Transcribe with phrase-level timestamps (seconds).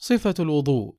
[0.00, 0.94] صفة الوضوء.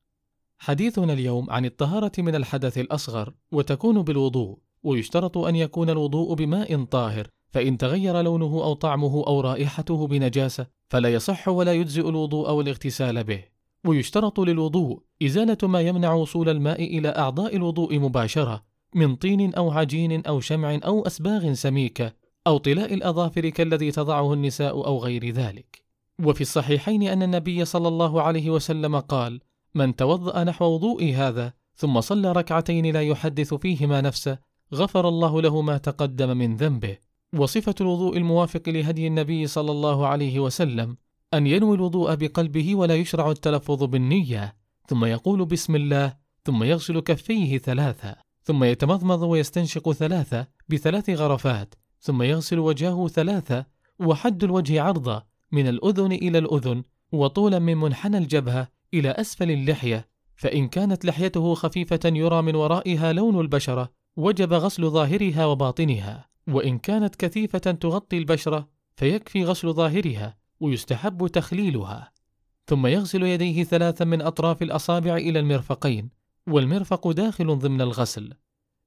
[0.58, 7.28] حديثنا اليوم عن الطهارة من الحدث الأصغر وتكون بالوضوء ويشترط أن يكون الوضوء بماء طاهر
[7.52, 13.24] فإن تغير لونه أو طعمه أو رائحته بنجاسة فلا يصح ولا يجزئ الوضوء أو الاغتسال
[13.24, 13.44] به.
[13.86, 18.64] ويشترط للوضوء إزالة ما يمنع وصول الماء إلى أعضاء الوضوء مباشرة
[18.96, 22.14] من طين أو عجين أو شمع أو أسباغ سميكة
[22.48, 25.89] أو طلاء الأظافر كالذي تضعه النساء أو غير ذلك.
[26.24, 29.42] وفي الصحيحين أن النبي صلى الله عليه وسلم قال
[29.76, 34.40] من توضأ نحو وضوء هذا ثم صلى ركعتين لا يحدث فيهما نفسه
[34.74, 36.98] غفر الله له ما تقدم من ذنبه.
[37.34, 40.98] وصفة الوضوء الموافق لهدي النبي صلى الله عليه وسلم
[41.34, 44.56] أن ينوي الوضوء بقلبه ولا يشرع التلفظ بالنية
[44.88, 52.22] ثم يقول بسم الله ثم يغسل كفيه ثلاثة ثم يتمضمض ويستنشق ثلاثة بثلاث غرفات ثم
[52.22, 53.66] يغسل وجهه ثلاثة
[54.00, 60.68] وحد الوجه عرضة من الأذن إلى الأذن وطولا من منحنى الجبهة إلى أسفل اللحية فإن
[60.68, 66.30] كانت لحيته خفيفة يرى من ورائها لون البشرة وجب غسل ظاهرها وباطنها.
[66.48, 72.12] وإن كانت كثيفة تغطي البشرة فيكفي غسل ظاهرها ويستحب تخليلها.
[72.68, 76.10] ثم يغسل يديه ثلاثا من أطراف الأصابع إلى المرفقين
[76.48, 78.34] والمرفق داخل ضمن الغسل.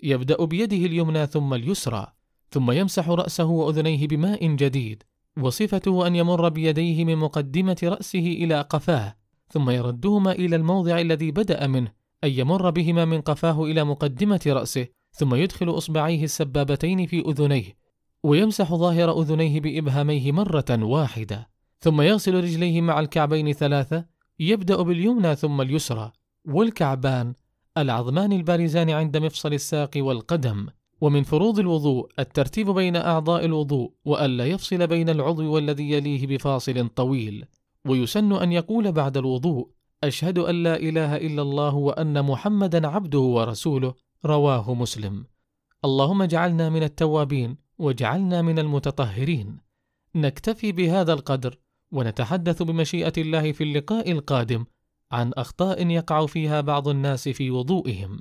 [0.03, 2.07] يبدأ بيده اليمنى ثم اليسرى
[2.51, 5.03] ثم يمسح رأسه وأذنيه بماء جديد.
[5.41, 9.17] وصفته أن يمر بيديه من مقدمة رأسه إلى قفاه
[9.49, 11.93] ثم يردهما إلى الموضع الذي بدأ منه
[12.25, 17.77] أي يمر بهما من قفاه إلى مقدمة رأسه ثم يدخل إصبعيه السبابتين في أذنيه
[18.23, 21.49] ويمسح ظاهر أذنيه بإبهاميه مرة واحدة
[21.81, 24.05] ثم يغسل رجليه مع الكعبين ثلاثة
[24.39, 26.13] يبدأ باليمنى ثم اليسرى
[26.45, 27.35] والكعبان
[27.79, 30.67] العظمان البارزان عند مفصل الساق والقدم.
[31.03, 37.45] ومن فروض الوضوء الترتيب بين أعضاء الوضوء وألا يفصل بين العضو والذي يليه بفاصل طويل
[37.89, 39.69] ويسن أن يقول بعد الوضوء
[40.05, 45.27] أشهد أن لا إله إلا الله وأن محمدا عبده ورسوله رواه مسلم.
[45.85, 49.59] اللهم اجعلنا من التوابين واجعلنا من المتطهرين.
[50.15, 51.59] نكتفي بهذا القدر
[51.93, 54.65] ونتحدث بمشيئة الله في اللقاء القادم
[55.13, 58.21] عن أخطاء يقع فيها بعض الناس في وضوئهم.